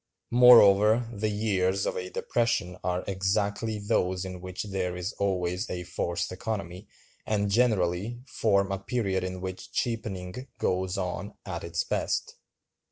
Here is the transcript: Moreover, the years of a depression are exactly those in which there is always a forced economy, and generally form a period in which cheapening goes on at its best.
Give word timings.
Moreover, 0.31 1.07
the 1.13 1.29
years 1.29 1.85
of 1.85 1.95
a 1.95 2.09
depression 2.09 2.75
are 2.83 3.03
exactly 3.05 3.77
those 3.77 4.25
in 4.25 4.41
which 4.41 4.63
there 4.63 4.95
is 4.95 5.13
always 5.19 5.69
a 5.69 5.83
forced 5.83 6.31
economy, 6.31 6.87
and 7.27 7.51
generally 7.51 8.17
form 8.25 8.71
a 8.71 8.79
period 8.79 9.23
in 9.23 9.41
which 9.41 9.71
cheapening 9.71 10.47
goes 10.57 10.97
on 10.97 11.35
at 11.45 11.63
its 11.63 11.83
best. 11.83 12.33